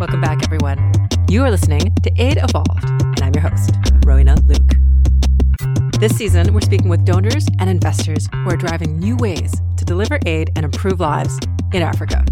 [0.00, 0.94] Welcome back, everyone.
[1.28, 3.74] You are listening to Aid Evolved, and I'm your host,
[4.06, 6.00] Rowena Luke.
[6.00, 10.18] This season, we're speaking with donors and investors who are driving new ways to deliver
[10.24, 11.38] aid and improve lives
[11.74, 12.24] in Africa.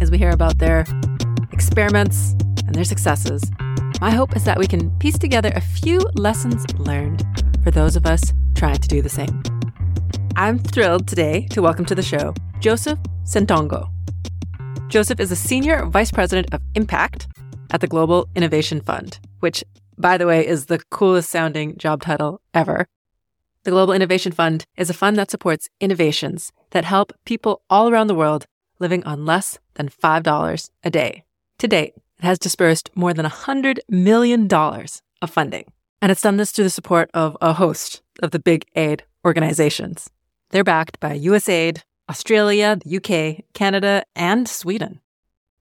[0.00, 0.86] As we hear about their
[1.50, 2.36] experiments
[2.68, 3.42] and their successes,
[4.00, 7.24] my hope is that we can piece together a few lessons learned
[7.64, 9.42] for those of us trying to do the same.
[10.36, 13.91] I'm thrilled today to welcome to the show Joseph Ssentongo.
[14.92, 17.26] Joseph is a senior vice president of impact
[17.70, 19.64] at the Global Innovation Fund, which,
[19.96, 22.86] by the way, is the coolest sounding job title ever.
[23.62, 28.08] The Global Innovation Fund is a fund that supports innovations that help people all around
[28.08, 28.44] the world
[28.80, 31.24] living on less than $5 a day.
[31.56, 35.72] To date, it has dispersed more than $100 million of funding.
[36.02, 40.10] And it's done this through the support of a host of the big aid organizations.
[40.50, 41.80] They're backed by USAID,
[42.12, 45.00] Australia, the UK, Canada, and Sweden.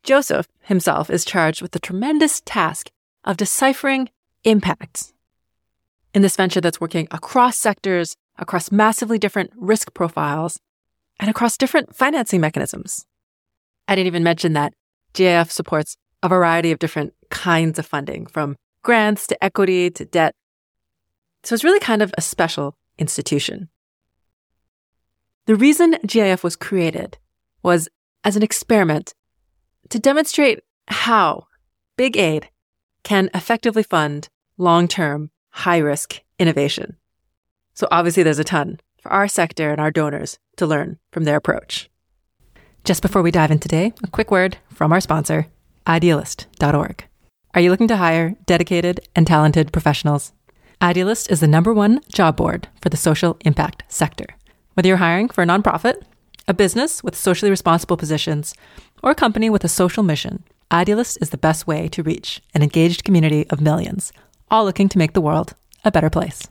[0.04, 2.92] Joseph himself is charged with the tremendous task
[3.24, 4.10] of deciphering
[4.44, 5.14] impacts
[6.14, 10.60] in this venture that's working across sectors, across massively different risk profiles,
[11.22, 13.06] and across different financing mechanisms.
[13.88, 14.74] I didn't even mention that
[15.14, 20.36] GIF supports a variety of different kinds of funding, from grants to equity to debt.
[21.44, 23.70] So it's really kind of a special institution.
[25.52, 27.18] The reason GIF was created
[27.62, 27.90] was
[28.24, 29.14] as an experiment
[29.90, 31.48] to demonstrate how
[31.98, 32.48] big aid
[33.04, 36.96] can effectively fund long term, high risk innovation.
[37.74, 41.36] So obviously, there's a ton for our sector and our donors to learn from their
[41.36, 41.90] approach.
[42.86, 45.48] Just before we dive in today, a quick word from our sponsor,
[45.86, 47.04] Idealist.org.
[47.54, 50.32] Are you looking to hire dedicated and talented professionals?
[50.82, 54.38] Idealist is the number one job board for the social impact sector.
[54.74, 56.02] Whether you're hiring for a nonprofit,
[56.48, 58.56] a business with socially responsible positions,
[59.04, 62.64] or a company with a social mission, Idealist is the best way to reach an
[62.64, 64.14] engaged community of millions,
[64.50, 66.48] all looking to make the world a better place.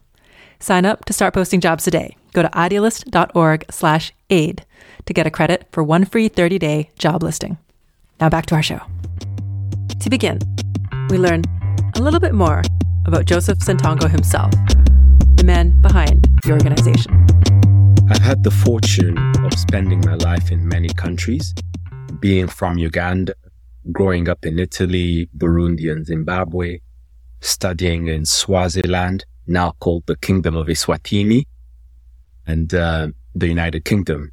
[0.59, 2.19] Sign up to start posting jobs today.
[2.35, 4.67] Go to idealist.org/aid
[5.07, 7.57] to get a credit for one free 30-day job listing.
[8.21, 8.83] Now back to our show.
[9.99, 10.39] To begin,
[11.09, 11.45] we learn
[11.95, 12.61] a little bit more
[13.07, 14.51] about Joseph Ssentongo himself,
[15.37, 17.27] the man behind the organization.
[18.13, 21.55] I've had the fortune of spending my life in many countries,
[22.19, 23.35] being from Uganda,
[23.93, 26.81] growing up in Italy, Burundi, and Zimbabwe,
[27.41, 31.45] studying in Swaziland, now called the Kingdom of Eswatini,
[32.49, 34.33] and uh, the United Kingdom.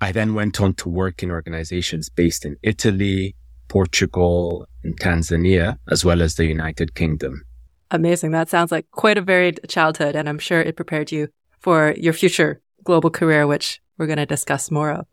[0.00, 3.34] I then went on to work in organizations based in Italy,
[3.68, 7.44] Portugal, and Tanzania, as well as the United Kingdom.
[7.90, 8.32] Amazing.
[8.32, 11.28] That sounds like quite a varied childhood, and I'm sure it prepared you
[11.62, 15.06] for your future global career, which we're going to discuss more of.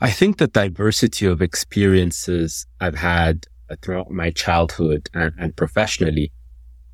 [0.00, 3.46] I think the diversity of experiences I've had
[3.82, 6.32] throughout my childhood and, and professionally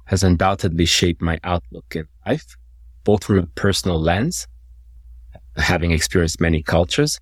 [0.07, 2.57] has undoubtedly shaped my outlook in life,
[3.05, 4.47] both from a personal lens,
[5.57, 7.19] having experienced many cultures,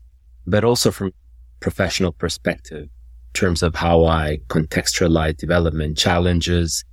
[0.46, 1.12] but also from
[1.60, 6.84] professional perspective in terms of how I contextualize development challenges,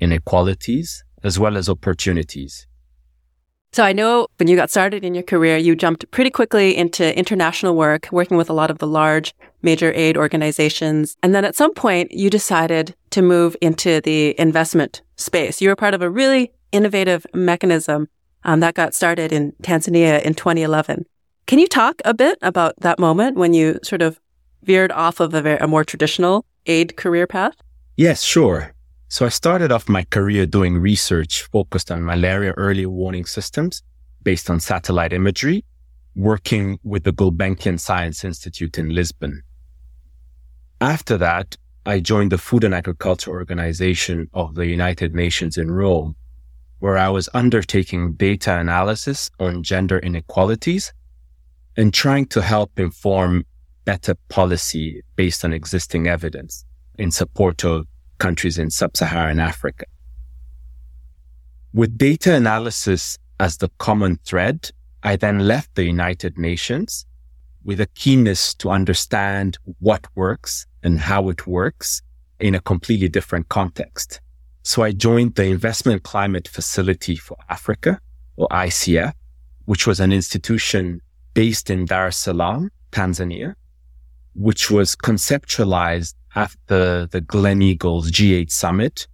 [0.00, 2.66] inequalities, as well as opportunities.
[3.74, 7.18] So I know when you got started in your career, you jumped pretty quickly into
[7.18, 11.16] international work, working with a lot of the large major aid organizations.
[11.24, 15.60] And then at some point, you decided to move into the investment space.
[15.60, 18.06] You were part of a really innovative mechanism
[18.44, 21.04] um, that got started in Tanzania in 2011.
[21.48, 24.20] Can you talk a bit about that moment when you sort of
[24.62, 27.56] veered off of a, very, a more traditional aid career path?
[27.96, 28.73] Yes, sure.
[29.14, 33.80] So I started off my career doing research focused on malaria early warning systems
[34.24, 35.64] based on satellite imagery,
[36.16, 39.44] working with the Gulbenkian Science Institute in Lisbon.
[40.80, 46.16] After that, I joined the Food and Agriculture Organization of the United Nations in Rome,
[46.80, 50.92] where I was undertaking data analysis on gender inequalities
[51.76, 53.46] and trying to help inform
[53.84, 56.64] better policy based on existing evidence
[56.98, 57.86] in support of
[58.18, 59.86] countries in sub-Saharan Africa.
[61.72, 64.70] With data analysis as the common thread,
[65.02, 67.06] I then left the United Nations
[67.64, 72.02] with a keenness to understand what works and how it works
[72.38, 74.20] in a completely different context.
[74.62, 77.98] So I joined the Investment Climate Facility for Africa,
[78.36, 79.12] or ICF,
[79.66, 81.00] which was an institution
[81.34, 83.54] based in Dar es Salaam, Tanzania,
[84.34, 89.06] which was conceptualized after the Gleneagles G8 summit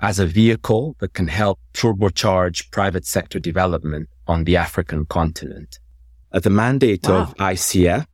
[0.00, 5.78] as a vehicle that can help turbocharge private sector development on the African continent.
[6.32, 7.22] Uh, the mandate wow.
[7.22, 8.06] of ICF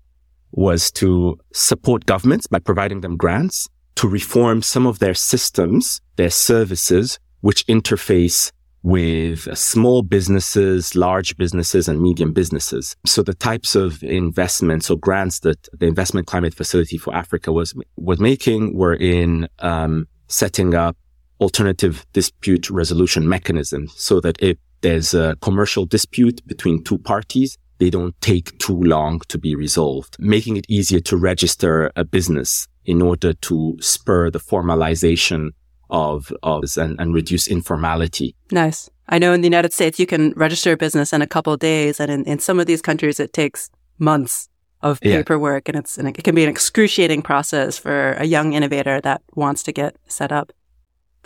[0.53, 6.31] was to support governments by providing them grants to reform some of their systems, their
[6.31, 8.53] services, which interface
[8.83, 12.97] with small businesses, large businesses and medium businesses.
[13.05, 17.75] So the types of investments or grants that the investment climate facility for Africa was,
[17.97, 20.97] was making were in, um, setting up
[21.41, 27.91] alternative dispute resolution mechanisms so that if there's a commercial dispute between two parties, they
[27.91, 33.03] don't take too long to be resolved, making it easier to register a business in
[33.03, 35.51] order to spur the formalization
[35.91, 38.35] of, of and, and reduce informality.
[38.51, 38.91] Nice.
[39.09, 42.01] I know in the United States, you can register a business in a couple days.
[42.01, 44.49] And in, in some of these countries, it takes months
[44.83, 45.73] of paperwork yeah.
[45.73, 49.63] and it's, and it can be an excruciating process for a young innovator that wants
[49.65, 50.53] to get set up.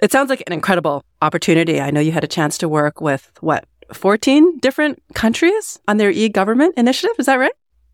[0.02, 1.80] It sounds like an incredible opportunity.
[1.80, 6.10] I know you had a chance to work with what, 14 different countries on their
[6.10, 7.14] e-government initiative.
[7.18, 7.52] Is that right?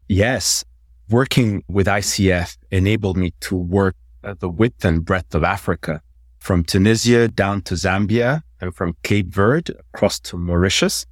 [0.08, 0.64] Yes.
[1.10, 6.00] Working with ICF enabled me to work at the width and breadth of Africa
[6.40, 11.06] from Tunisia down to Zambia and from Cape Verde across to Mauritius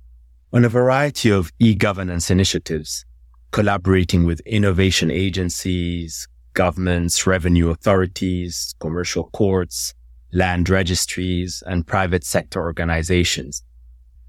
[0.52, 3.04] on a variety of e-governance initiatives,
[3.52, 9.94] collaborating with innovation agencies, governments, revenue authorities, commercial courts,
[10.32, 13.62] land registries, and private sector organizations.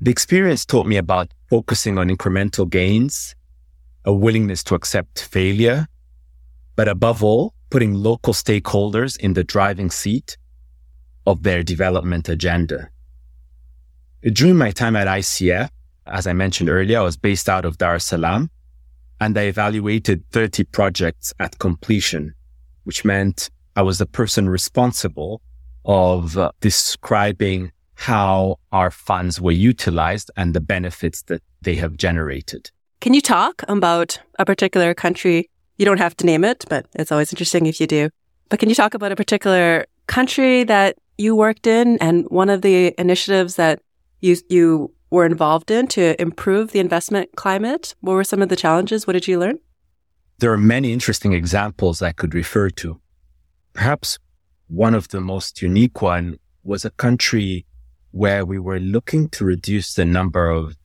[0.01, 3.35] The experience taught me about focusing on incremental gains,
[4.03, 5.87] a willingness to accept failure,
[6.75, 10.37] but above all, putting local stakeholders in the driving seat
[11.29, 12.89] of their development agenda.
[14.33, 15.69] During my time at ICF,
[16.07, 18.49] as I mentioned earlier, I was based out of Dar es Salaam
[19.21, 22.33] and I evaluated 30 projects at completion,
[22.83, 25.41] which meant I was the person responsible
[25.85, 32.71] of uh, describing how our funds were utilized and the benefits that they have generated.
[33.01, 35.49] Can you talk about a particular country?
[35.77, 38.09] You don't have to name it, but it's always interesting if you do.
[38.49, 42.62] But can you talk about a particular country that you worked in and one of
[42.62, 43.81] the initiatives that
[44.21, 47.94] you, you were involved in to improve the investment climate?
[48.00, 49.06] What were some of the challenges?
[49.06, 49.60] What did you learn?
[50.39, 53.01] There are many interesting examples I could refer to.
[53.74, 54.18] Perhaps
[54.68, 57.66] one of the most unique one was a country
[58.12, 60.75] where we were looking to reduce the number of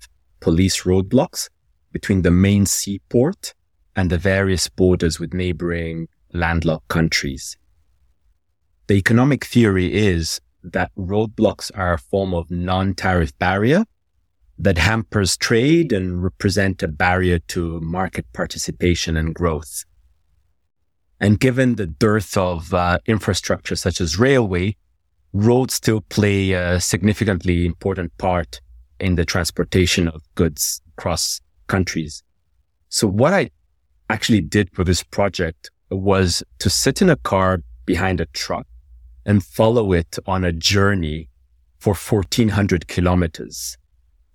[0.40, 1.48] police roadblocks
[1.92, 3.54] between the main seaport
[3.94, 7.56] and the various borders with neighboring landlocked countries.
[8.86, 13.84] The economic theory is that roadblocks are a form of non-tariff barrier
[14.58, 19.84] that hampers trade and represent a barrier to market participation and growth.
[21.18, 24.76] And given the dearth of uh, infrastructure such as railway,
[25.32, 28.60] roads still play a significantly important part
[29.00, 32.22] in the transportation of goods across countries.
[32.90, 33.50] So what I
[34.10, 38.66] actually did for this project was to sit in a car behind a truck
[39.24, 41.28] and follow it on a journey
[41.78, 43.76] for 1400 kilometers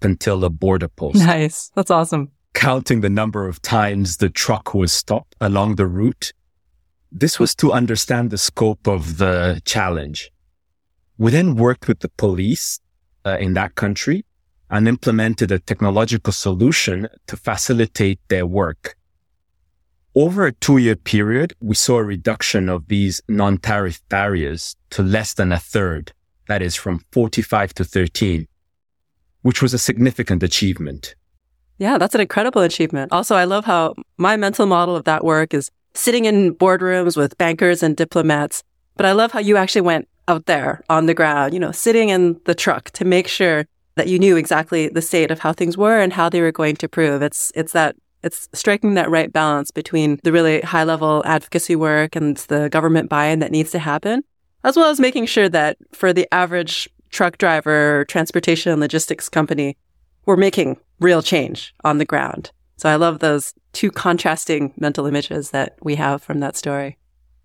[0.01, 1.18] until the border post.
[1.18, 1.71] Nice.
[1.75, 2.31] That's awesome.
[2.53, 6.33] Counting the number of times the truck was stopped along the route.
[7.12, 10.31] This was to understand the scope of the challenge.
[11.18, 12.80] We then worked with the police
[13.25, 14.25] uh, in that country
[14.69, 18.95] and implemented a technological solution to facilitate their work.
[20.15, 25.36] Over a two year period, we saw a reduction of these non-tariff barriers to less
[25.36, 26.13] than a third.
[26.48, 28.48] That is from 45 to 13,
[29.43, 31.13] which was a significant achievement.
[31.77, 33.12] Yeah, that's an incredible achievement.
[33.12, 37.38] Also, I love how my mental model of that work is sitting in boardrooms with
[37.38, 38.63] bankers and diplomats.
[38.98, 42.10] But I love how you actually went out there on the ground, you know, sitting
[42.10, 45.77] in the truck to make sure that you knew exactly the state of how things
[45.77, 47.22] were and how they were going to prove.
[47.22, 52.15] It's, it's that it's striking that right balance between the really high level advocacy work
[52.15, 54.23] and the government buy-in that needs to happen,
[54.63, 59.77] as well as making sure that for the average truck driver, transportation and logistics company,
[60.25, 62.51] we're making real change on the ground.
[62.77, 66.97] So I love those two contrasting mental images that we have from that story.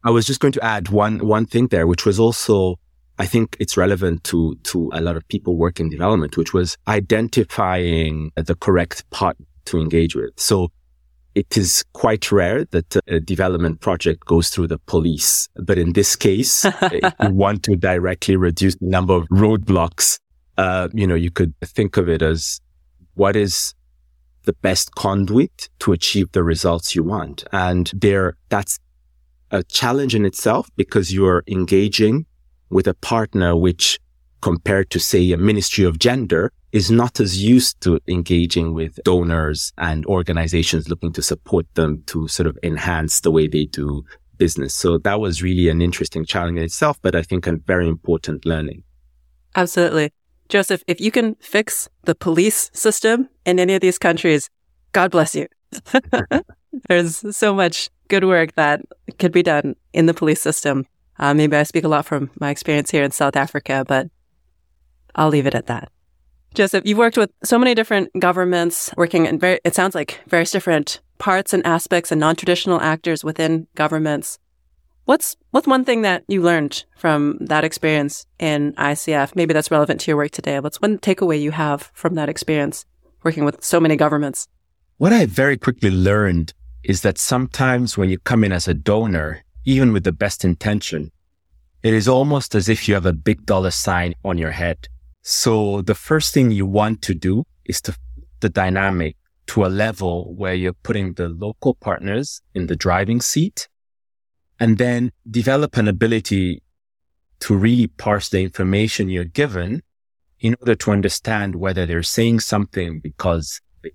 [0.05, 2.79] I was just going to add one, one thing there, which was also,
[3.19, 8.33] I think it's relevant to, to a lot of people working development, which was identifying
[8.37, 9.37] the correct part
[9.67, 10.33] to engage with.
[10.37, 10.71] So
[11.35, 15.49] it is quite rare that a development project goes through the police.
[15.57, 20.21] But in this case, if you want to directly reduce the number of roadblocks,
[20.57, 22.61] uh, you know, you could think of it as
[23.15, 23.75] what is
[24.45, 27.45] the best conduit to achieve the results you want.
[27.53, 28.79] And there, that's
[29.51, 32.27] a challenge in itself because you're engaging
[32.71, 33.99] with a partner which
[34.41, 39.73] compared to say a ministry of gender is not as used to engaging with donors
[39.79, 44.05] and organizations looking to support them to sort of enhance the way they do
[44.39, 44.75] business.
[44.75, 48.45] So that was really an interesting challenge in itself, but I think a very important
[48.45, 48.83] learning.
[49.55, 50.11] Absolutely.
[50.49, 54.51] Joseph, if you can fix the police system in any of these countries,
[54.91, 55.47] God bless you.
[56.89, 58.83] There's so much good work that
[59.21, 60.87] could be done in the police system.
[61.21, 64.09] Uh, maybe I speak a lot from my experience here in South Africa, but
[65.15, 65.94] I'll leave it at that.
[66.55, 70.53] Joseph, you've worked with so many different governments, working in very, it sounds like various
[70.53, 74.39] different parts and aspects and non-traditional actors within governments.
[75.05, 79.35] What's, what's one thing that you learned from that experience in ICF?
[79.35, 80.61] Maybe that's relevant to your work today.
[80.61, 82.87] What's one takeaway you have from that experience
[83.25, 84.47] working with so many governments?
[84.99, 89.43] What I very quickly learned is that sometimes when you come in as a donor,
[89.65, 91.11] even with the best intention,
[91.83, 94.89] it is almost as if you have a big dollar sign on your head.
[95.27, 97.97] So the first thing you want to do is to
[98.41, 99.17] the dynamic
[99.47, 103.67] to a level where you're putting the local partners in the driving seat
[104.61, 106.63] and then develop an ability
[107.41, 109.83] to really parse the information you're given
[110.41, 113.93] in order to understand whether they're saying something because they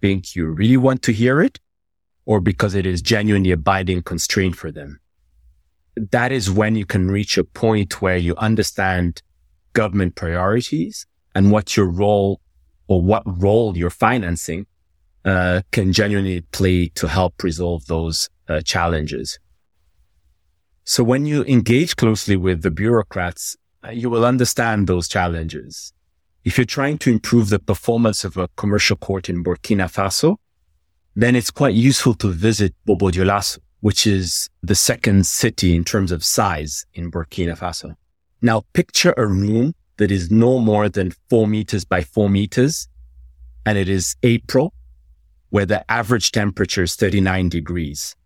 [0.00, 1.60] think you really want to hear it
[2.24, 5.00] or because it is genuinely a binding constraint for them.
[5.96, 9.20] That is when you can reach a point where you understand
[9.72, 12.40] government priorities and what your role
[12.88, 14.66] or what role you're financing
[15.24, 19.38] uh, can genuinely play to help resolve those uh, challenges.
[20.84, 25.92] So when you engage closely with the bureaucrats, uh, you will understand those challenges.
[26.44, 30.36] If you're trying to improve the performance of a commercial court in Burkina Faso,
[31.14, 36.10] then it's quite useful to visit Bobo Dioulasso, which is the second city in terms
[36.10, 37.94] of size in Burkina Faso.
[38.42, 42.88] Now picture a room that is no more than four meters by four meters.
[43.64, 44.74] And it is April
[45.50, 48.16] where the average temperature is 39 degrees.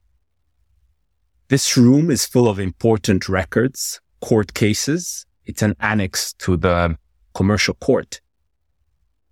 [1.49, 5.27] This room is full of important records, court cases.
[5.45, 6.97] It's an annex to the
[7.35, 8.21] commercial court.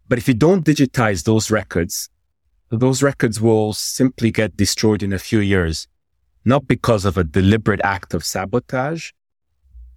[0.09, 2.11] But if you don't digitize those records,
[2.69, 5.89] those records will simply get destroyed in a few years,
[6.45, 9.13] not because of a deliberate act of sabotage,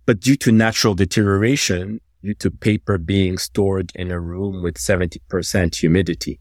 [0.08, 5.76] but due to natural deterioration due to paper being stored in a room with 70%
[5.76, 6.40] humidity.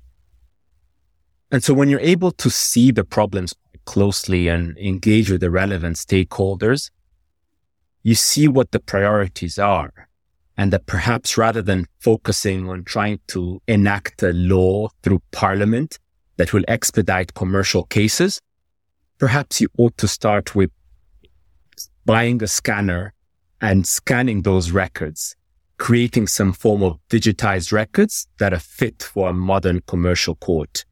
[1.50, 3.54] And so when you're able to see the problems
[3.84, 6.90] closely and engage with the relevant stakeholders,
[8.04, 10.08] you see what the priorities are.
[10.56, 15.98] And that perhaps rather than focusing on trying to enact a law through parliament
[16.36, 18.40] that will expedite commercial cases,
[19.18, 20.70] perhaps you ought to start with
[22.04, 23.12] buying a scanner
[23.60, 25.36] and scanning those records,
[25.78, 30.84] creating some form of digitized records that are fit for a modern commercial court.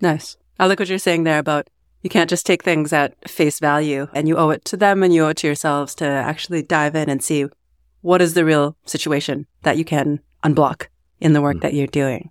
[0.00, 0.36] Nice.
[0.58, 1.68] I like what you're saying there about
[2.02, 5.12] you can't just take things at face value and you owe it to them and
[5.12, 7.46] you owe it to yourselves to actually dive in and see
[8.02, 10.86] what is the real situation that you can unblock
[11.20, 11.62] in the work mm.
[11.62, 12.30] that you're doing.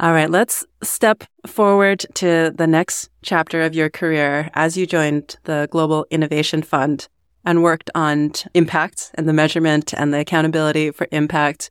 [0.00, 5.36] All right, let's step forward to the next chapter of your career as you joined
[5.42, 7.08] the Global Innovation Fund
[7.44, 11.70] and worked on impact and the measurement and the accountability for impact.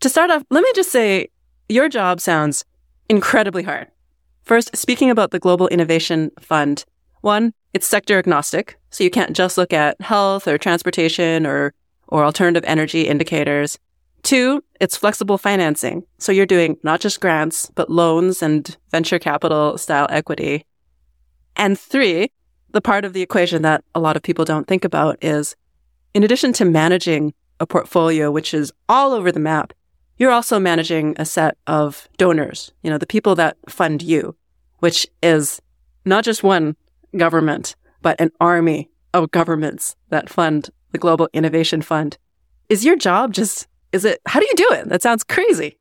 [0.00, 1.28] To start off, let me just say
[1.68, 2.64] your job sounds
[3.08, 3.88] incredibly hard.
[4.42, 6.84] First, speaking about the Global Innovation Fund,
[7.20, 8.78] one, it's sector agnostic.
[8.90, 11.72] So you can't just look at health or transportation or,
[12.08, 13.78] or alternative energy indicators.
[14.22, 16.02] Two, it's flexible financing.
[16.18, 20.64] So you're doing not just grants, but loans and venture capital style equity.
[21.56, 22.30] And three,
[22.72, 25.56] the part of the equation that a lot of people don't think about is
[26.14, 29.72] in addition to managing a portfolio, which is all over the map,
[30.16, 34.36] you're also managing a set of donors, you know, the people that fund you,
[34.80, 35.60] which is
[36.04, 36.76] not just one
[37.16, 42.18] government, but an army of governments that fund the Global Innovation Fund.
[42.68, 44.88] Is your job just, is it, how do you do it?
[44.88, 45.78] That sounds crazy.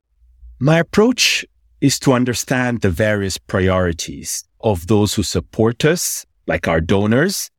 [0.59, 1.45] My approach
[1.81, 7.51] is to understand the various priorities of those who support us like our donors,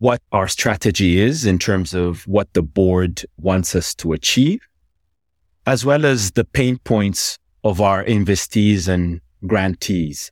[0.00, 4.60] what our strategy is in terms of what the board wants us to achieve,
[5.66, 10.30] as well as the pain points of our investees and grantees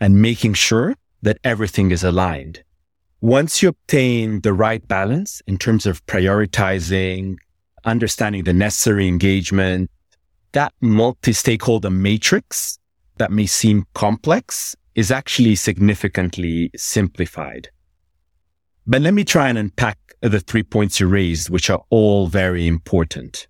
[0.00, 2.64] and making sure that everything is aligned.
[3.20, 7.36] Once you obtain the right balance in terms of prioritizing,
[7.84, 9.90] understanding the necessary engagement,
[10.52, 12.78] that multi-stakeholder matrix
[13.18, 17.68] that may seem complex is actually significantly simplified.
[18.86, 22.66] But let me try and unpack the three points you raised, which are all very
[22.66, 23.46] important.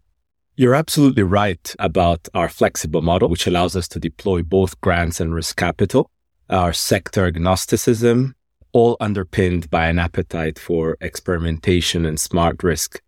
[0.57, 5.33] You're absolutely right about our flexible model, which allows us to deploy both grants and
[5.33, 6.11] risk capital,
[6.51, 8.35] our sector agnosticism,
[8.73, 13.01] all underpinned by an appetite for experimentation and smart risk.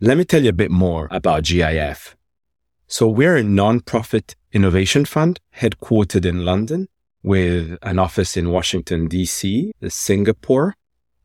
[0.00, 2.16] Let me tell you a bit more about GIF.
[2.88, 6.88] So we're a non-profit innovation fund headquartered in London
[7.26, 10.76] with an office in Washington, DC, Singapore,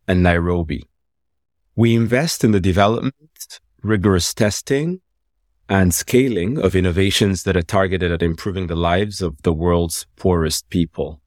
[0.08, 0.84] and Nairobi.
[1.75, 5.01] We invest in the development, rigorous testing,
[5.70, 10.67] and scaling of innovations that are targeted at improving the lives of the world's poorest
[10.72, 11.22] people.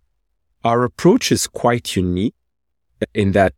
[0.64, 2.34] Our approach is quite unique
[3.14, 3.54] in that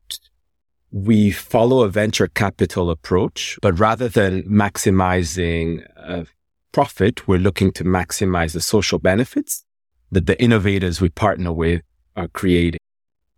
[0.91, 6.25] we follow a venture capital approach, but rather than maximizing uh,
[6.73, 9.66] profit, we're looking to maximize the social benefits
[10.11, 11.83] that the innovators we partner with
[12.17, 12.81] are creating.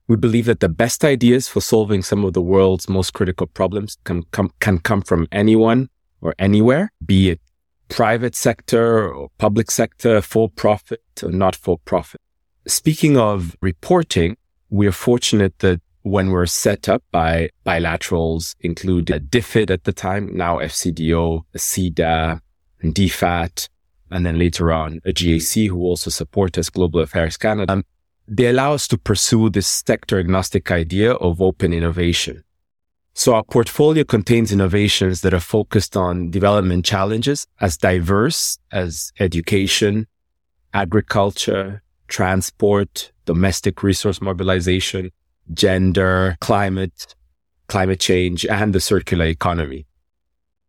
[0.06, 3.98] We believe that the best ideas for solving some of the world's most critical problems
[4.04, 7.40] can come, can come from anyone or anywhere, be it
[7.88, 12.20] private sector or public sector, for profit or not for profit.
[12.66, 14.36] Speaking of reporting,
[14.70, 20.30] we are fortunate that when we're set up by bilaterals include DFID at the time,
[20.36, 22.40] now FCDO, a CIDA,
[22.80, 23.68] and DFAT,
[24.10, 27.72] and then later on a GAC who also support us, Global Affairs Canada.
[27.72, 27.84] Um,
[28.26, 32.44] they allow us to pursue this sector agnostic idea of open innovation.
[33.14, 40.06] So our portfolio contains innovations that are focused on development challenges as diverse as education,
[40.72, 45.10] agriculture, transport, domestic resource mobilization,
[45.52, 47.16] gender, climate,
[47.66, 49.86] climate change, and the circular economy.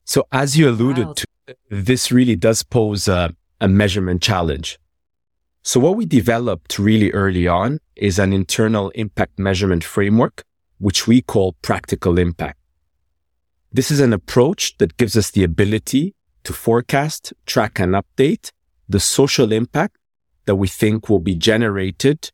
[0.05, 1.13] So as you alluded wow.
[1.13, 1.25] to,
[1.69, 4.79] this really does pose a, a measurement challenge.
[5.61, 10.43] So what we developed really early on is an internal impact measurement framework
[10.79, 12.57] which we call practical impact.
[13.71, 18.51] This is an approach that gives us the ability to forecast, track and update
[18.87, 19.97] the social impact
[20.45, 22.31] that we think will be generated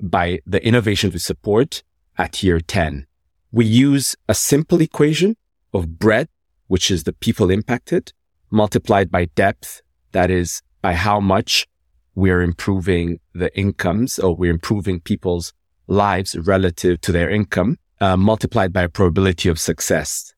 [0.00, 1.82] by the innovation we support
[2.16, 3.06] at year 10.
[3.52, 5.36] We use a simple equation
[5.74, 6.30] of breadth,
[6.68, 8.12] which is the people impacted,
[8.50, 9.82] multiplied by depth,
[10.12, 11.66] that is by how much
[12.14, 15.52] we're improving the incomes or we're improving people's
[15.86, 20.34] lives relative to their income uh, multiplied by a probability of success.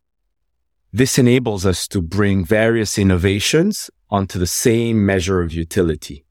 [0.92, 6.24] This enables us to bring various innovations onto the same measure of utility.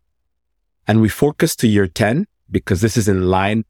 [0.87, 3.63] And we focus to year 10 because this is in line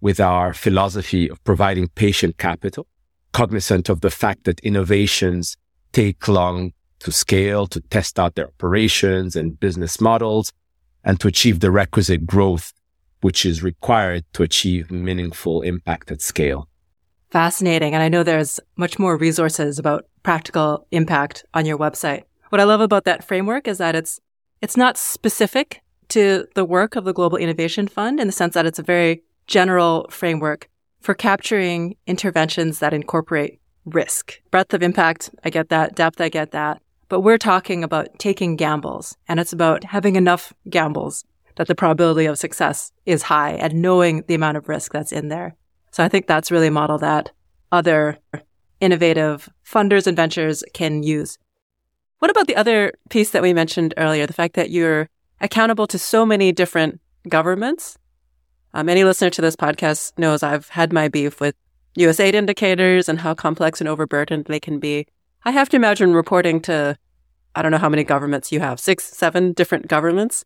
[0.00, 2.86] with our philosophy of providing patient capital,
[3.32, 5.56] cognizant of the fact that innovations
[5.92, 10.52] take long to scale, to test out their operations and business models,
[11.04, 12.72] and to achieve the requisite growth,
[13.20, 16.68] which is required to achieve meaningful impact at scale.
[17.30, 17.94] Fascinating.
[17.94, 22.22] And I know there's much more resources about practical impact on your website.
[22.50, 24.20] What I love about that framework is that it's,
[24.62, 28.66] it's not specific to the work of the Global Innovation Fund in the sense that
[28.66, 30.68] it's a very general framework
[31.00, 34.40] for capturing interventions that incorporate risk.
[34.50, 35.94] Breadth of impact, I get that.
[35.94, 36.80] Depth, I get that.
[37.08, 41.24] But we're talking about taking gambles and it's about having enough gambles
[41.56, 45.28] that the probability of success is high and knowing the amount of risk that's in
[45.28, 45.56] there.
[45.92, 47.30] So I think that's really a model that
[47.72, 48.18] other
[48.80, 51.38] innovative funders and ventures can use.
[52.18, 54.26] What about the other piece that we mentioned earlier?
[54.26, 55.08] The fact that you're
[55.40, 57.98] accountable to so many different governments.
[58.74, 61.54] Um, any listener to this podcast knows I've had my beef with
[61.98, 65.06] USAID indicators and how complex and overburdened they can be.
[65.44, 66.96] I have to imagine reporting to,
[67.54, 70.44] I don't know how many governments you have, six, seven different governments.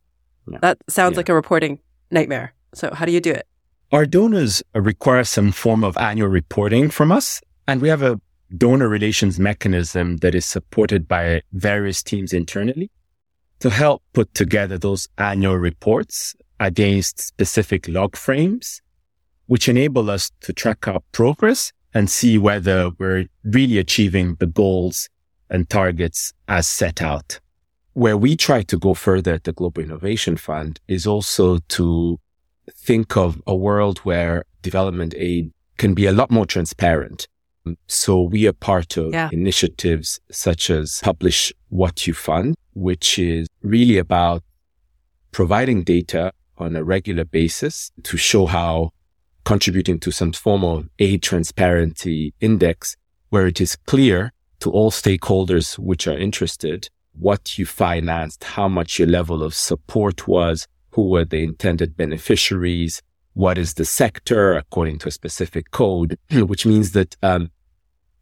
[0.51, 0.59] Yeah.
[0.61, 1.19] That sounds yeah.
[1.19, 2.55] like a reporting nightmare.
[2.75, 3.47] So how do you do it?
[3.93, 8.21] Our donors require some form of annual reporting from us, and we have a
[8.57, 12.91] donor relations mechanism that is supported by various teams internally
[13.61, 18.81] to help put together those annual reports against specific log frames,
[19.47, 25.09] which enable us to track our progress and see whether we're really achieving the goals
[25.49, 27.41] and targets as set out.
[27.93, 32.19] Where we try to go further at the Global Innovation Fund is also to
[32.73, 37.27] think of a world where development aid can be a lot more transparent.
[37.89, 39.29] So we are part of yeah.
[39.33, 44.43] initiatives such as Publish What You Fund, which is really about
[45.33, 48.91] providing data on a regular basis to show how
[49.45, 52.97] contributing to some form of aid transparency index
[53.31, 58.99] where it is clear to all stakeholders which are interested what you financed, how much
[58.99, 63.03] your level of support was, who were the intended beneficiaries,
[63.35, 67.51] what is the sector according to a specific code, which means that um,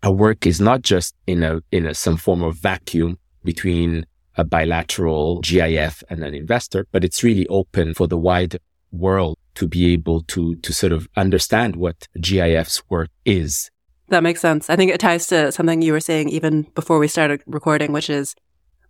[0.04, 4.04] work is not just in a in a, some form of vacuum between
[4.36, 8.58] a bilateral GIF and an investor, but it's really open for the wide
[8.92, 13.70] world to be able to, to sort of understand what GIF's work is.
[14.08, 14.70] That makes sense.
[14.70, 18.08] I think it ties to something you were saying even before we started recording, which
[18.08, 18.36] is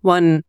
[0.03, 0.45] one,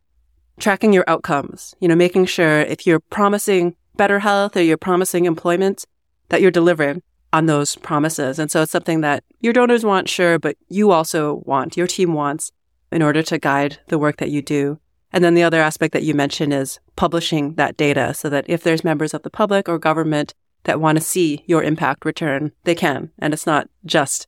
[0.60, 5.24] tracking your outcomes, you know, making sure if you're promising better health or you're promising
[5.24, 5.86] employment,
[6.28, 7.02] that you're delivering
[7.32, 8.40] on those promises.
[8.40, 12.14] And so it's something that your donors want, sure, but you also want, your team
[12.14, 12.52] wants
[12.92, 14.80] in order to guide the work that you do.
[15.12, 18.64] And then the other aspect that you mentioned is publishing that data so that if
[18.64, 22.76] there's members of the public or government that want to see your impact return, they
[22.76, 23.12] can.
[23.20, 24.28] And it's not just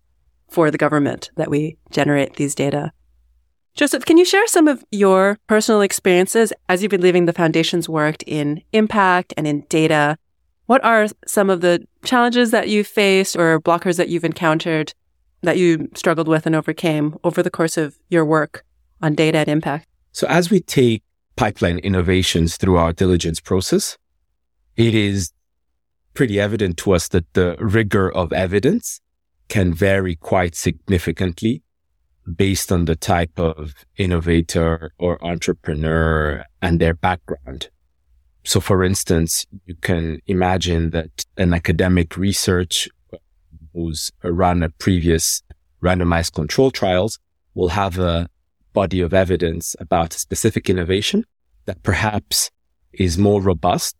[0.50, 2.91] for the government that we generate these data.
[3.74, 7.88] Joseph, can you share some of your personal experiences as you've been leaving the foundation's
[7.88, 10.17] work in impact and in data?
[10.65, 14.94] What are some of the challenges that you've faced or blockers that you've encountered
[15.41, 18.65] that you struggled with and overcame over the course of your work
[19.02, 19.88] on data and impact?
[20.12, 21.04] So as we take
[21.36, 23.97] pipeline innovations through our diligence process,
[24.76, 25.32] it is
[26.13, 29.00] pretty evident to us that the rigor of evidence
[29.47, 31.63] can vary quite significantly
[32.36, 37.69] based on the type of innovator or entrepreneur and their background.
[38.43, 42.89] So for instance, you can imagine that an academic research
[43.74, 45.43] who's run a previous
[45.82, 47.19] randomized control trials
[47.54, 48.28] will have a
[48.74, 51.26] body of evidence about a specific innovation
[51.66, 52.50] that perhaps
[52.94, 53.96] is more robust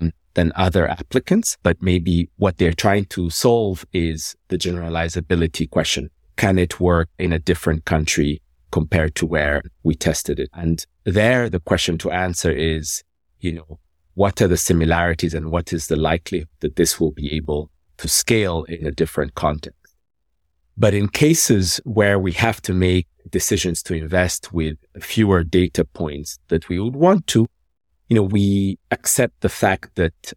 [0.00, 6.10] um, than other applicants, but maybe what they're trying to solve is the generalizability question.
[6.36, 10.50] Can it work in a different country compared to where we tested it?
[10.52, 13.02] And there, the question to answer is,
[13.40, 13.78] you know,
[14.14, 18.08] what are the similarities and what is the likelihood that this will be able to
[18.08, 19.94] scale in a different context?
[20.76, 26.38] But in cases where we have to make decisions to invest with fewer data points
[26.48, 27.46] that we would want to,
[28.08, 30.32] you know, we accept the fact that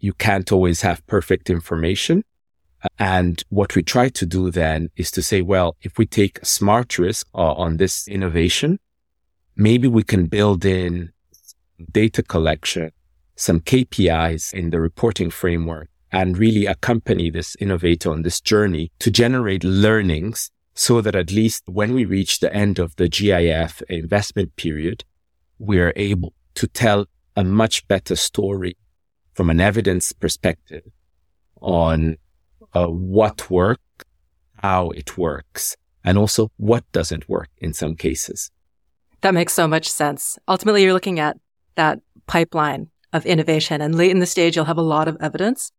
[0.00, 2.22] you can't always have perfect information.
[2.98, 6.44] And what we try to do then is to say, well, if we take a
[6.44, 8.78] smart risk uh, on this innovation,
[9.56, 11.12] maybe we can build in
[11.90, 12.92] data collection,
[13.34, 19.10] some KPIs in the reporting framework and really accompany this innovator on this journey to
[19.10, 24.54] generate learnings so that at least when we reach the end of the GIF investment
[24.56, 25.04] period,
[25.58, 28.76] we are able to tell a much better story
[29.32, 30.82] from an evidence perspective
[31.62, 32.16] on
[32.74, 33.82] uh, what works,
[34.62, 38.50] how it works, and also what doesn't work in some cases.
[39.22, 40.38] That makes so much sense.
[40.46, 41.38] Ultimately, you're looking at
[41.76, 45.72] that pipeline of innovation and late in the stage, you'll have a lot of evidence,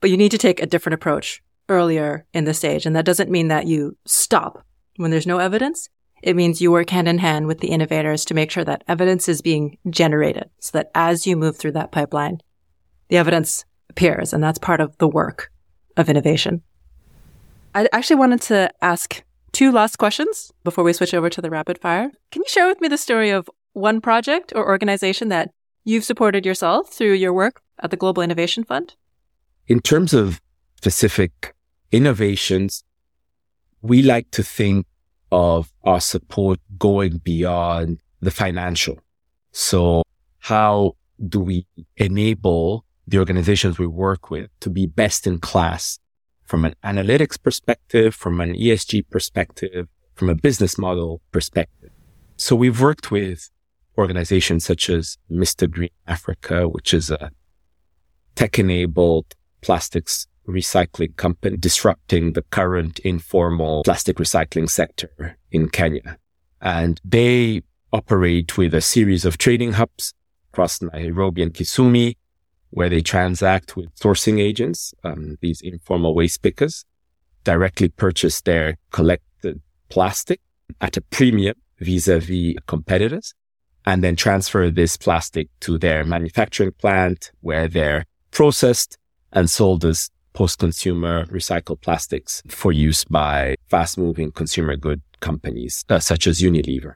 [0.00, 2.84] but you need to take a different approach earlier in the stage.
[2.84, 4.64] And that doesn't mean that you stop
[4.96, 5.88] when there's no evidence.
[6.22, 9.28] It means you work hand in hand with the innovators to make sure that evidence
[9.28, 12.40] is being generated so that as you move through that pipeline,
[13.08, 14.34] the evidence appears.
[14.34, 15.50] And that's part of the work
[15.96, 16.62] of innovation.
[17.74, 21.78] I actually wanted to ask two last questions before we switch over to the rapid
[21.78, 22.10] fire.
[22.30, 25.50] Can you share with me the story of one project or organization that
[25.84, 28.94] you've supported yourself through your work at the Global Innovation Fund?
[29.66, 30.40] In terms of
[30.76, 31.54] specific
[31.92, 32.84] innovations,
[33.82, 34.86] we like to think
[35.32, 38.98] of our support going beyond the financial.
[39.52, 40.02] So
[40.38, 40.96] how
[41.28, 45.98] do we enable the organizations we work with to be best in class
[46.44, 51.90] from an analytics perspective, from an ESG perspective, from a business model perspective?
[52.36, 53.50] So we've worked with
[53.98, 55.70] organizations such as Mr.
[55.70, 57.30] Green Africa, which is a
[58.34, 66.18] tech enabled plastics recycling company disrupting the current informal plastic recycling sector in Kenya.
[66.60, 70.14] And they operate with a series of trading hubs
[70.52, 72.14] across Nairobi and Kisumu,
[72.70, 76.84] where they transact with sourcing agents, um, these informal waste pickers,
[77.44, 80.40] directly purchase their collected plastic
[80.80, 83.34] at a premium vis-a-vis competitors,
[83.86, 88.98] and then transfer this plastic to their manufacturing plant where they're processed
[89.32, 96.26] and sold as post-consumer recycled plastics for use by fast-moving consumer good companies uh, such
[96.26, 96.94] as Unilever.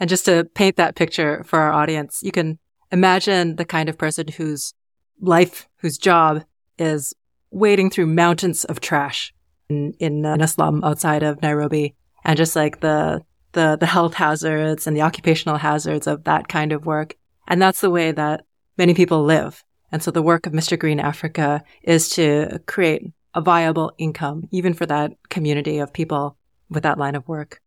[0.00, 2.58] And just to paint that picture for our audience, you can
[2.90, 4.74] imagine the kind of person whose
[5.20, 6.44] life, whose job
[6.78, 7.14] is
[7.50, 9.32] wading through mountains of trash
[9.68, 11.94] in, in a slum outside of Nairobi.
[12.24, 16.72] And just like the, the, the health hazards and the occupational hazards of that kind
[16.72, 17.14] of work.
[17.46, 18.44] And that's the way that
[18.76, 19.62] many people live
[19.94, 20.76] and so the work of Mr.
[20.76, 26.36] Green Africa is to create a viable income, even for that community of people
[26.68, 27.60] with that line of work.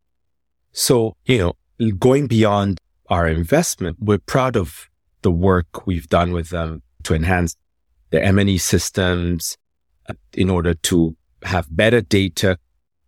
[0.73, 1.37] So, you
[1.79, 4.89] know, going beyond our investment, we're proud of
[5.21, 7.55] the work we've done with them to enhance
[8.09, 9.57] the M&E systems
[10.09, 12.57] uh, in order to have better data,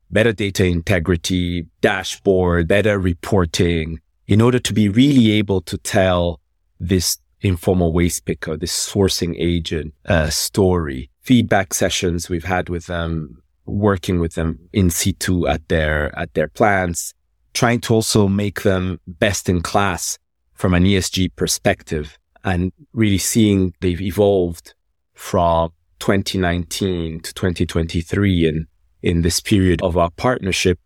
[0.10, 6.39] better data integrity, dashboard, better reporting, in order to be really able to tell
[6.79, 11.10] this informal waste picker, this sourcing agent uh, story.
[11.21, 16.47] Feedback sessions we've had with them, working with them in situ at their at their
[16.47, 17.13] plants,
[17.54, 20.17] trying to also make them best in class
[20.54, 24.73] from an ESG perspective, and really seeing they've evolved
[25.13, 28.65] from 2019 to 2023 and
[29.02, 30.80] in this period of our partnership,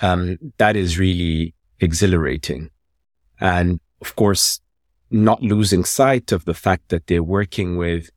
[0.00, 2.70] um, that is really exhilarating.
[3.40, 4.60] And of course,
[5.10, 8.10] not losing sight of the fact that they're working with,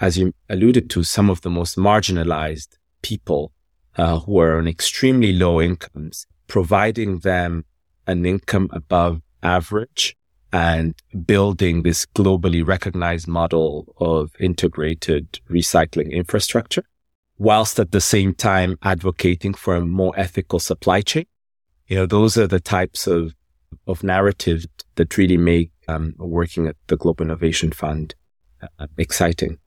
[0.00, 3.52] as you alluded to, some of the most marginalized people
[3.96, 7.64] uh, who are on extremely low incomes, providing them
[8.06, 10.16] an income above average
[10.52, 16.84] and building this globally recognized model of integrated recycling infrastructure,
[17.38, 21.24] whilst at the same time advocating for a more ethical supply chain.
[21.86, 23.34] You know, those are the types of,
[23.86, 28.14] of narratives that really make um, working at the Global Innovation Fund
[28.78, 29.58] uh, exciting.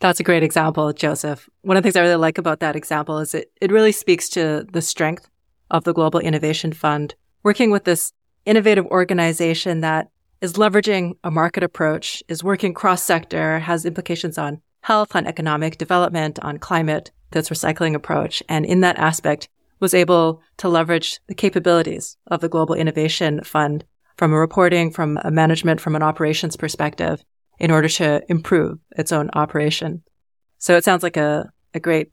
[0.00, 1.48] That's a great example, Joseph.
[1.60, 4.28] One of the things I really like about that example is it, it really speaks
[4.30, 5.28] to the strength
[5.70, 8.12] of the Global Innovation Fund, working with this
[8.46, 10.08] innovative organization that
[10.40, 15.76] is leveraging a market approach, is working cross sector, has implications on health, on economic
[15.76, 18.42] development, on climate, this recycling approach.
[18.48, 19.48] And in that aspect,
[19.80, 23.84] was able to leverage the capabilities of the Global Innovation Fund
[24.20, 27.24] from a reporting, from a management, from an operations perspective
[27.58, 30.02] in order to improve its own operation.
[30.58, 32.12] So it sounds like a, a great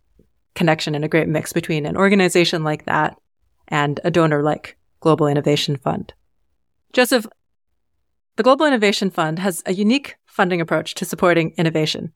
[0.55, 3.17] connection and a great mix between an organization like that
[3.67, 6.13] and a donor like Global Innovation Fund.
[6.93, 7.27] Joseph,
[8.37, 12.13] the Global Innovation Fund has a unique funding approach to supporting innovation.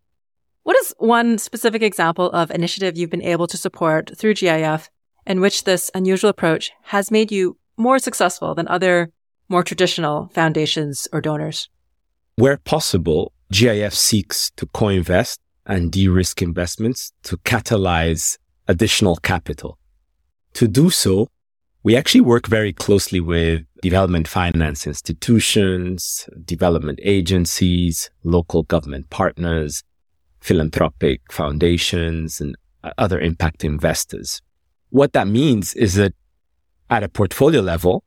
[0.63, 4.89] What is one specific example of initiative you've been able to support through GIF
[5.27, 9.11] in which this unusual approach has made you more successful than other
[9.51, 11.69] more traditional foundations or donors?
[12.37, 18.37] Where possible, GIF seeks to co-invest and de-risk investments to catalyze
[18.67, 19.77] additional capital.
[20.53, 21.27] To do so,
[21.83, 29.83] we actually work very closely with development finance institutions, development agencies, local government partners,
[30.39, 32.55] philanthropic foundations, and
[32.97, 34.41] other impact investors.
[34.89, 36.13] What that means is that
[36.89, 38.03] at a portfolio level,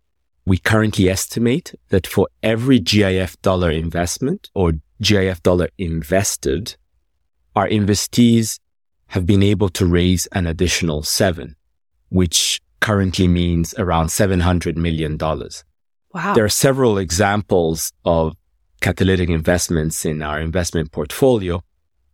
[0.46, 6.76] we currently estimate that for every GIF dollar investment or GIF dollar invested,
[7.56, 8.58] our investees
[9.08, 11.56] have been able to raise an additional seven,
[12.08, 15.16] which currently means around $700 million.
[15.16, 16.34] Wow.
[16.34, 18.36] There are several examples of
[18.80, 21.62] catalytic investments in our investment portfolio.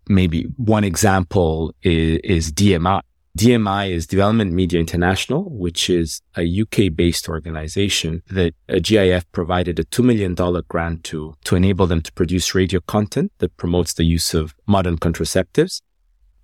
[0.08, 3.00] Maybe one example is, is DMI.
[3.38, 9.30] DMI is Development Media International, which is a UK based organization that uh, a GIF
[9.30, 10.34] provided a $2 million
[10.68, 14.98] grant to, to enable them to produce radio content that promotes the use of modern
[14.98, 15.80] contraceptives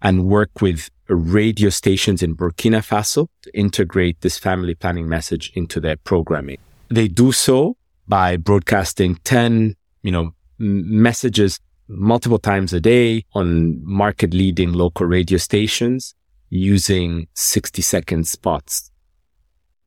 [0.01, 5.81] and work with radio stations in Burkina Faso to integrate this family planning message into
[5.81, 6.59] their programming.
[6.89, 14.33] They do so by broadcasting 10, you know, messages multiple times a day on market
[14.33, 16.15] leading local radio stations
[16.51, 18.91] using 60 second spots.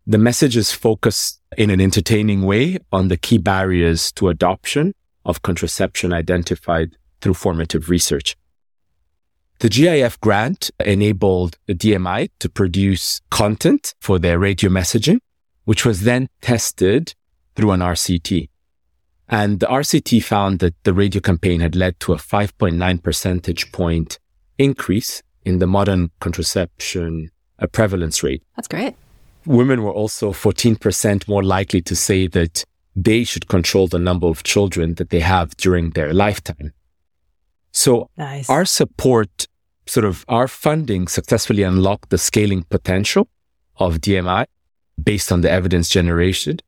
[0.06, 4.94] The messages focus in an entertaining way on the key barriers to adoption
[5.26, 8.36] of contraception identified through formative research.
[9.60, 15.20] The GIF grant enabled the DMI to produce content for their radio messaging,
[15.66, 17.14] which was then tested
[17.56, 18.50] through an RCT.
[19.28, 24.18] And the RCT found that the radio campaign had led to a 5.9 percentage point
[24.58, 28.44] increase in the modern contraception uh, prevalence rate.
[28.56, 28.96] That's great.
[29.46, 32.64] Women were also 14% more likely to say that
[32.96, 36.74] they should control the number of children that they have during their lifetime.
[37.72, 38.50] So nice.
[38.50, 39.48] our support,
[39.86, 43.28] sort of our funding successfully unlocked the scaling potential
[43.78, 44.46] of DMI
[45.02, 46.62] based on the evidence generated.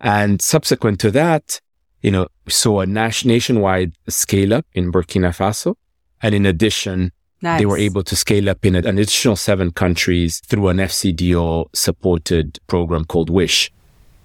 [0.00, 1.60] And subsequent to that,
[2.02, 5.74] you know, saw a nationwide scale up in Burkina Faso.
[6.22, 7.60] And in addition, nice.
[7.60, 12.58] they were able to scale up in an additional seven countries through an FCDO supported
[12.66, 13.72] program called WISH.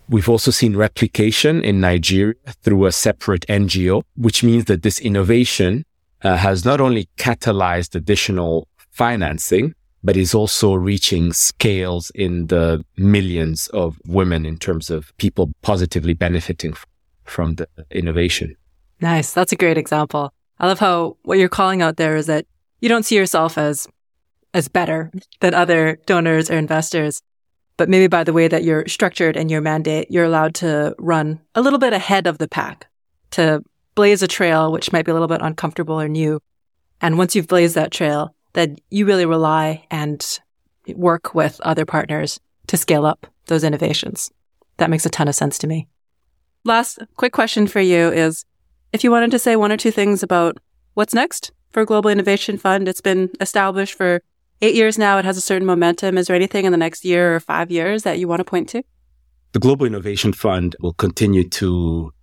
[0.10, 5.86] We've also seen replication in Nigeria through a separate NGO, which means that this innovation
[6.22, 13.68] uh, has not only catalyzed additional financing, but is also reaching scales in the millions
[13.68, 16.74] of women in terms of people positively benefiting
[17.24, 18.56] from the innovation.
[19.00, 19.34] Nice.
[19.34, 20.34] That's a great example.
[20.60, 22.46] I love how what you're calling out there is that
[22.82, 23.88] you don't see yourself as
[24.54, 27.22] as better than other donors or investors.
[27.78, 31.40] But maybe by the way that you're structured and your mandate, you're allowed to run
[31.56, 32.88] a little bit ahead of the pack
[33.32, 33.64] to
[33.96, 36.42] blaze a trail, which might be a little bit uncomfortable or new.
[37.00, 40.40] And once you've blazed that trail, then you really rely and
[40.96, 44.32] work with other partners to scale up those innovations.
[44.78, 45.88] That makes a ton of sense to me.
[46.64, 48.46] Last quick question for you is
[48.92, 50.58] if you wanted to say one or two things about
[50.94, 54.22] what's next for Global Innovation Fund, it's been established for
[54.62, 55.18] eight years now.
[55.18, 56.18] It has a certain momentum.
[56.18, 58.70] Is there anything in the next year or five years that you want to point
[58.70, 58.84] to?
[59.54, 62.14] The Global Innovation Fund will continue to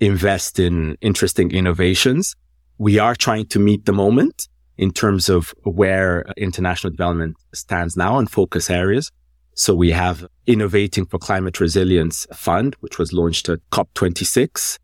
[0.00, 2.34] invest in interesting innovations.
[2.78, 8.18] We are trying to meet the moment in terms of where international development stands now
[8.18, 9.10] and focus areas.
[9.54, 14.78] So we have Innovating for Climate Resilience Fund, which was launched at COP26,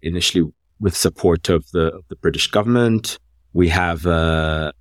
[0.00, 3.18] initially with support of the, of the British government.
[3.52, 4.72] We have a,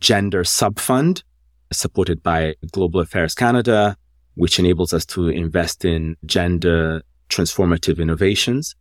[0.00, 1.24] gender sub-fund
[1.72, 3.96] supported by Global Affairs Canada,
[4.34, 8.76] which enables us to invest in gender transformative innovations.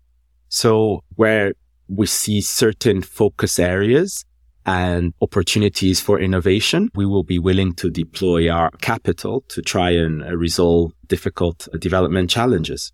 [0.50, 1.54] So where
[1.88, 4.26] we see certain focus areas
[4.66, 10.24] and opportunities for innovation, we will be willing to deploy our capital to try and
[10.24, 12.92] uh, resolve difficult development challenges.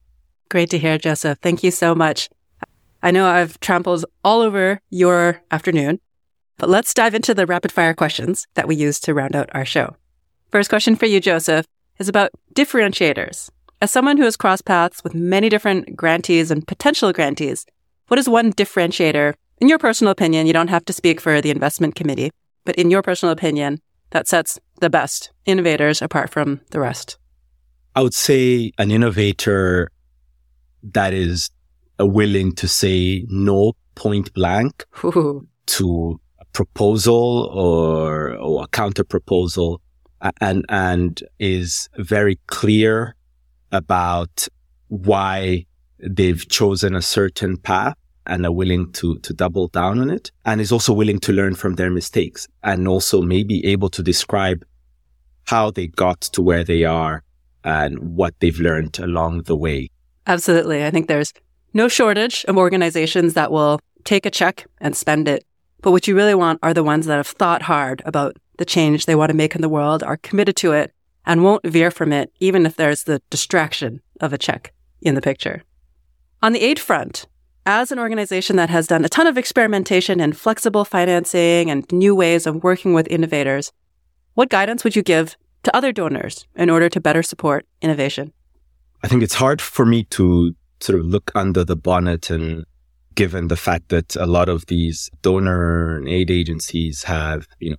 [0.49, 1.39] Great to hear, Joseph.
[1.41, 2.29] Thank you so much.
[3.01, 5.99] I know I've trampled all over your afternoon,
[6.57, 9.65] but let's dive into the rapid fire questions that we use to round out our
[9.65, 9.95] show.
[10.51, 11.65] First question for you, Joseph,
[11.99, 13.49] is about differentiators.
[13.81, 17.65] As someone who has crossed paths with many different grantees and potential grantees,
[18.07, 20.47] what is one differentiator, in your personal opinion?
[20.47, 22.31] You don't have to speak for the investment committee,
[22.65, 23.79] but in your personal opinion,
[24.11, 27.17] that sets the best innovators apart from the rest?
[27.95, 29.89] I would say an innovator
[30.83, 31.49] that is
[31.99, 35.47] willing to say no point blank Ooh.
[35.67, 36.19] to
[36.53, 39.81] proposal or, or a counter proposal
[40.39, 43.15] and, and is very clear
[43.71, 44.47] about
[44.87, 45.65] why
[45.99, 50.61] they've chosen a certain path and are willing to, to double down on it and
[50.61, 54.63] is also willing to learn from their mistakes and also maybe able to describe
[55.45, 57.23] how they got to where they are
[57.63, 59.89] and what they've learned along the way.
[60.27, 60.85] Absolutely.
[60.85, 61.33] I think there's
[61.73, 65.45] no shortage of organizations that will take a check and spend it.
[65.83, 69.05] But what you really want are the ones that have thought hard about the change
[69.05, 70.93] they want to make in the world, are committed to it,
[71.25, 75.21] and won't veer from it, even if there's the distraction of a check in the
[75.21, 75.63] picture.
[76.41, 77.27] On the aid front,
[77.65, 82.15] as an organization that has done a ton of experimentation in flexible financing and new
[82.15, 83.73] ways of working with innovators,
[84.35, 88.31] what guidance would you give to other donors in order to better support innovation?
[89.03, 92.65] I think it's hard for me to sort of look under the bonnet and
[93.15, 97.77] given the fact that a lot of these donor and aid agencies have, you know,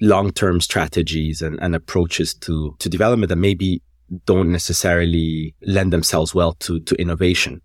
[0.00, 3.82] long-term strategies and, and approaches to, to development that maybe
[4.24, 7.60] don't necessarily lend themselves well to, to innovation.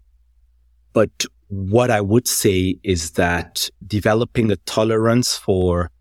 [0.94, 5.92] But what I would say is that developing a tolerance for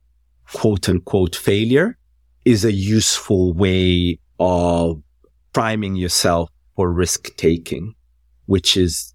[0.53, 1.99] quote unquote failure
[2.45, 5.03] is a useful way of
[5.53, 7.95] priming yourself for risk taking,
[8.47, 9.12] which is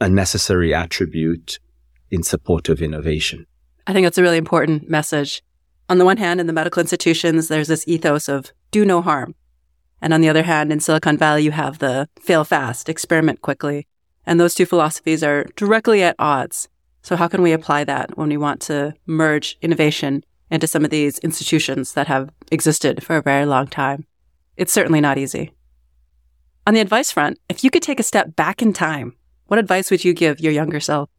[0.00, 1.58] a necessary attribute
[2.10, 3.46] in support of innovation.
[3.86, 5.42] I think that's a really important message
[5.88, 9.34] on the one hand, in the medical institutions, there's this ethos of do no harm.
[10.00, 13.86] And on the other hand, in Silicon Valley, you have the fail fast, experiment quickly.
[14.26, 16.68] And those two philosophies are directly at odds.
[17.02, 20.90] So how can we apply that when we want to merge innovation into some of
[20.90, 24.06] these institutions that have existed for a very long time?
[24.56, 25.52] It's certainly not easy.
[26.66, 29.90] On the advice front, if you could take a step back in time, what advice
[29.90, 31.10] would you give your younger self?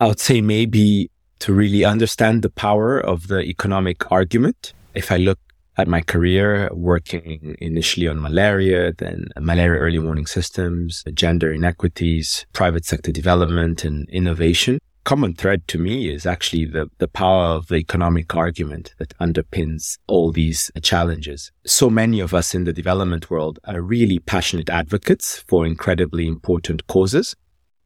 [0.00, 1.10] I would say maybe
[1.40, 4.72] to really understand the power of the economic argument.
[4.94, 5.38] If I look
[5.76, 12.84] at my career, working initially on malaria, then malaria early warning systems, gender inequities, private
[12.84, 14.78] sector development and innovation.
[15.04, 19.98] Common thread to me is actually the, the power of the economic argument that underpins
[20.06, 21.52] all these challenges.
[21.66, 26.86] So many of us in the development world are really passionate advocates for incredibly important
[26.86, 27.36] causes,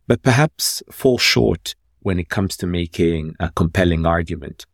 [0.06, 4.64] but perhaps fall short when it comes to making a compelling argument.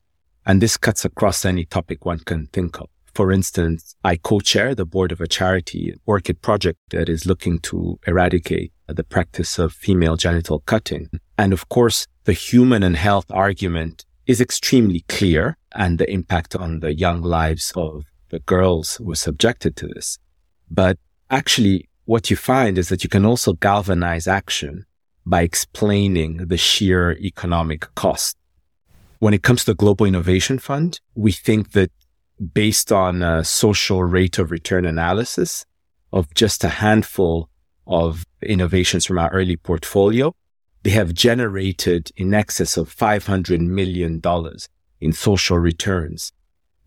[0.45, 2.91] And this cuts across any topic one can think of.
[3.15, 7.99] For instance, I co-chair the board of a charity, Orchid Project, that is looking to
[8.07, 11.09] eradicate the practice of female genital cutting.
[11.37, 16.81] And of course, the human and health argument is extremely clear and the impact on
[16.81, 20.19] the young lives of the girls who are subjected to this.
[20.71, 20.99] But
[21.31, 24.87] actually, what you find is that you can also galvanize action
[25.27, 28.37] by explaining the sheer economic cost.
[29.19, 31.91] When it comes to the Global Innovation Fund, we think that
[32.53, 35.65] based on a social rate of return analysis
[36.13, 37.49] of just a handful
[37.87, 40.35] of innovations from our early portfolio,
[40.85, 44.21] they have generated in excess of $500 million
[45.01, 46.33] in social returns.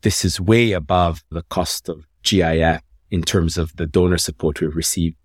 [0.02, 4.76] This is way above the cost of GIF in terms of the donor support we've
[4.76, 5.18] received.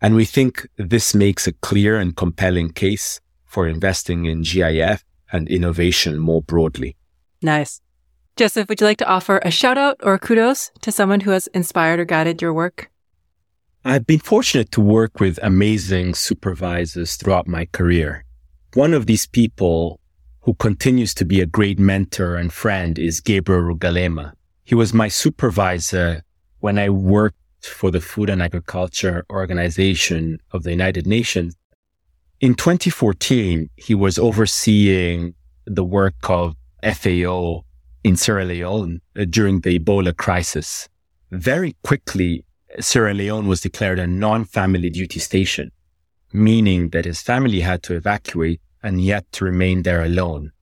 [0.00, 5.48] And we think this makes a clear and compelling case for investing in GIF and
[5.48, 6.96] innovation more broadly.
[7.40, 7.80] Nice.
[8.36, 11.46] Joseph, would you like to offer a shout out or kudos to someone who has
[11.48, 12.90] inspired or guided your work?
[13.88, 18.26] I've been fortunate to work with amazing supervisors throughout my career.
[18.74, 19.98] One of these people
[20.42, 24.34] who continues to be a great mentor and friend is Gabriel Rugalema.
[24.62, 26.22] He was my supervisor
[26.60, 31.56] when I worked for the Food and Agriculture Organization of the United Nations.
[32.40, 35.32] In 2014, he was overseeing
[35.64, 37.64] the work of FAO
[38.04, 40.90] in Sierra Leone uh, during the Ebola crisis.
[41.30, 42.44] Very quickly,
[42.80, 45.70] Sierra Leone was declared a non-family duty station,
[46.32, 50.52] meaning that his family had to evacuate and yet to remain there alone.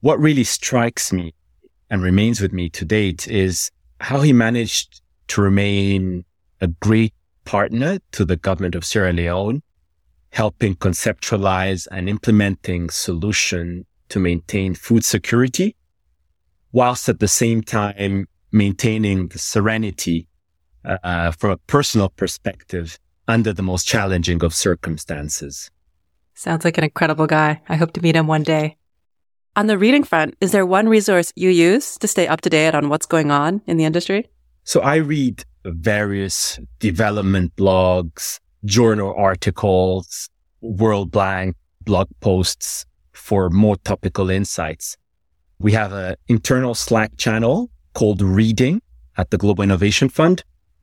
[0.00, 1.34] What really strikes me
[1.88, 6.24] and remains with me to date is how he managed to remain
[6.60, 9.62] a great partner to the government of Sierra Leone,
[10.30, 15.76] helping conceptualize and implementing solution to maintain food security,
[16.72, 20.26] whilst at the same time maintaining the serenity
[20.84, 25.70] uh, from a personal perspective under the most challenging of circumstances.
[26.34, 27.60] Sounds like an incredible guy.
[27.68, 28.76] I hope to meet him one day.
[29.54, 32.74] On the reading front, is there one resource you use to stay up to date
[32.74, 34.28] on what's going on in the industry?
[34.64, 40.30] So I read various development blogs, journal articles,
[40.62, 44.96] World Bank blog posts for more topical insights.
[45.58, 48.80] We have an internal Slack channel called Reading
[49.16, 50.42] at the Global Innovation Fund,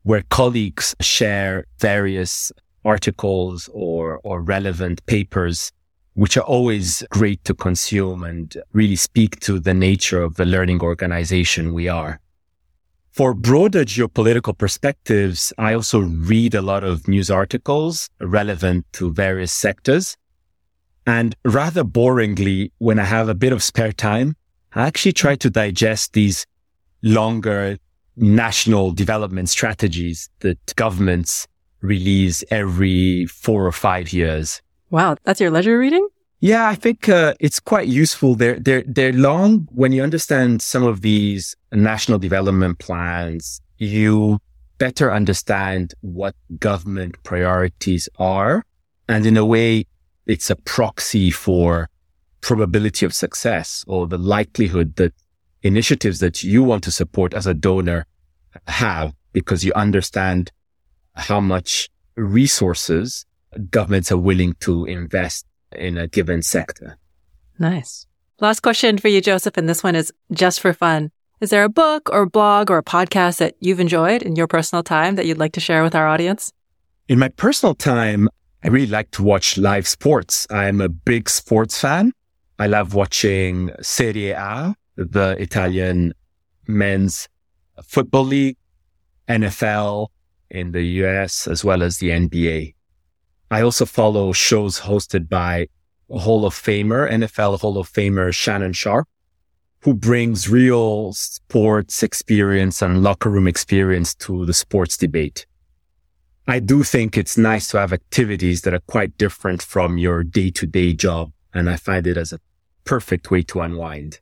[0.10, 2.52] where colleagues share various
[2.84, 5.72] articles or, or relevant papers,
[6.16, 10.82] which are always great to consume and really speak to the nature of the learning
[10.82, 12.20] organization we are.
[13.12, 19.52] For broader geopolitical perspectives, I also read a lot of news articles relevant to various
[19.52, 20.18] sectors.
[21.06, 24.36] And rather boringly, when I have a bit of spare time,
[24.74, 26.48] I actually try to digest these
[27.04, 27.78] longer
[28.20, 31.48] national development strategies that governments
[31.82, 34.62] release every four or five years.
[34.90, 36.08] Wow, that's your leisure reading?
[36.42, 38.36] Yeah, I think uh, it's quite useful.
[38.36, 39.68] They're they're they're long.
[39.72, 44.40] When you understand some of these national development plans, you
[44.78, 48.64] better understand what government priorities are,
[49.10, 49.86] and in a way,
[50.26, 51.90] it's a proxy for
[52.42, 55.14] probability of success or the likelihood that
[55.64, 58.06] initiatives that you want to support as a donor
[58.68, 60.52] have because you understand
[61.16, 63.26] how much resources
[63.70, 66.98] governments are willing to invest in a given sector.
[67.58, 68.06] Nice.
[68.40, 71.12] Last question for you, Joseph, and this one is just for fun.
[71.42, 74.84] Is there a book or blog or a podcast that you've enjoyed in your personal
[74.84, 76.52] time that you'd like to share with our audience?
[77.08, 78.30] In my personal time,
[78.64, 80.46] I really like to watch live sports.
[80.50, 82.12] I'm a big sports fan.
[82.60, 86.14] I love watching Serie A, the Italian
[86.68, 87.28] men's
[87.84, 88.58] football league,
[89.28, 90.08] NFL
[90.50, 92.74] in the US, as well as the NBA.
[93.52, 95.68] I also follow shows hosted by
[96.10, 99.08] Hall of Famer, NFL Hall of Famer Shannon Sharpe,
[99.82, 105.46] who brings real sports experience and locker room experience to the sports debate.
[106.48, 110.50] I do think it's nice to have activities that are quite different from your day
[110.52, 111.32] to day job.
[111.54, 112.40] And I find it as a
[112.84, 114.20] perfect way to unwind.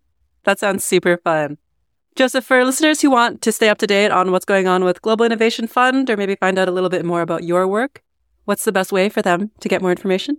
[0.47, 1.59] That sounds super fun.
[2.15, 5.03] Joseph, for listeners who want to stay up to date on what's going on with
[5.03, 8.01] Global Innovation Fund or maybe find out a little bit more about your work,
[8.47, 10.37] What's the best way for them to get more information?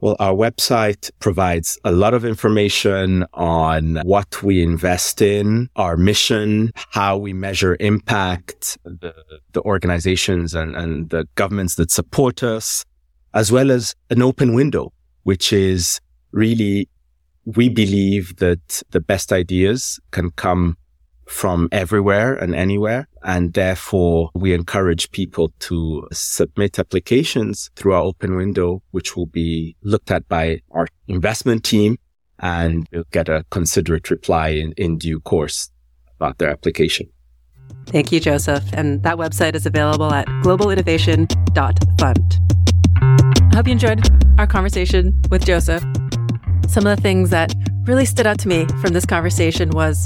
[0.00, 6.72] Well, our website provides a lot of information on what we invest in, our mission,
[6.90, 9.14] how we measure impact, the,
[9.52, 12.84] the organizations and, and the governments that support us,
[13.32, 14.92] as well as an open window,
[15.22, 16.86] which is really,
[17.56, 20.76] we believe that the best ideas can come
[21.26, 23.08] from everywhere and anywhere.
[23.22, 29.76] And therefore we encourage people to submit applications through our open window, which will be
[29.82, 31.96] looked at by our investment team
[32.38, 35.70] and you'll get a considerate reply in, in due course
[36.16, 37.08] about their application.
[37.86, 38.64] Thank you, Joseph.
[38.72, 42.38] And that website is available at globalinnovation.fund.
[43.00, 44.06] I hope you enjoyed
[44.38, 45.82] our conversation with Joseph.
[46.68, 47.54] Some of the things that
[47.84, 50.04] really stood out to me from this conversation was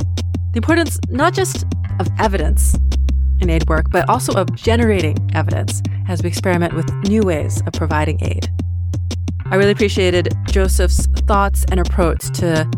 [0.53, 1.65] the importance not just
[1.99, 2.77] of evidence
[3.41, 7.73] in aid work, but also of generating evidence as we experiment with new ways of
[7.73, 8.49] providing aid.
[9.47, 12.71] I really appreciated Joseph's thoughts and approach to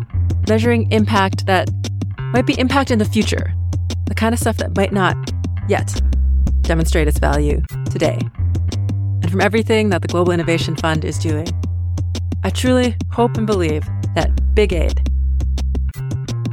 [0.49, 1.69] measuring impact that
[2.17, 3.53] might be impact in the future,
[4.07, 5.15] the kind of stuff that might not
[5.69, 6.01] yet
[6.61, 7.61] demonstrate its value
[7.91, 8.17] today.
[9.21, 11.47] And from everything that the Global Innovation Fund is doing,
[12.45, 13.83] I truly hope and believe
[14.13, 15.01] that Big Aid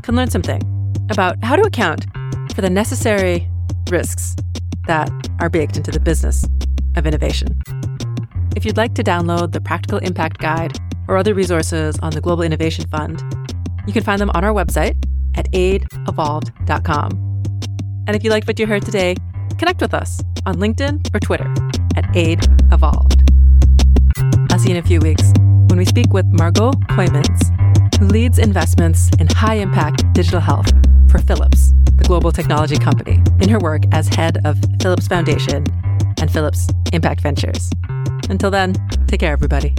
[0.03, 0.62] can learn something
[1.11, 2.07] about how to account
[2.55, 3.47] for the necessary
[3.90, 4.34] risks
[4.86, 6.47] that are baked into the business
[6.97, 7.61] of innovation.
[8.57, 10.78] If you'd like to download the Practical Impact Guide
[11.09, 13.22] or other resources on the Global Innovation Fund,
[13.86, 14.97] you can find them on our website
[15.34, 17.11] at aidevolved.com.
[18.07, 19.14] And if you liked what you heard today,
[19.59, 21.53] connect with us on LinkedIn or Twitter
[21.97, 23.28] at aidevolved.
[24.51, 25.34] I'll see you in a few weeks
[25.73, 30.66] when we speak with Margot Cooijmans, who leads investments in high impact digital health
[31.11, 35.64] for Philips, the global technology company, in her work as head of Philips Foundation
[36.20, 37.70] and Philips Impact Ventures.
[38.29, 38.75] Until then,
[39.07, 39.75] take care, everybody.